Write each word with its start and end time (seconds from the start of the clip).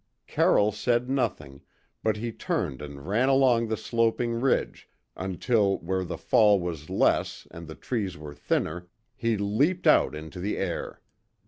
Carroll 0.25 0.71
said 0.71 1.11
nothing, 1.11 1.61
but 2.03 2.17
he 2.17 2.31
turned 2.31 2.81
and 2.81 3.05
ran 3.05 3.29
along 3.29 3.67
the 3.67 3.77
sloping 3.77 4.33
ridge, 4.33 4.89
until 5.15 5.77
where 5.77 6.03
the 6.03 6.17
fall 6.17 6.59
was 6.59 6.89
less 6.89 7.47
and 7.51 7.67
the 7.67 7.75
trees 7.75 8.17
were 8.17 8.33
thinner 8.33 8.87
he 9.15 9.37
leaped 9.37 9.85
out 9.85 10.15
into 10.15 10.39
the 10.39 10.57
air. 10.57 11.01